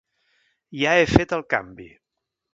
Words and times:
Ja 0.83 0.95
he 0.95 1.03
fet 1.13 1.37
el 1.39 1.45
canvi. 1.57 1.89